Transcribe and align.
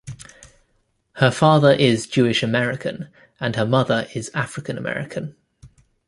Her 1.17 1.29
father 1.29 1.71
is 1.71 2.07
Jewish-American 2.07 3.09
and 3.39 3.55
her 3.55 3.67
mother 3.67 4.07
is 4.15 4.31
African-American. 4.33 5.35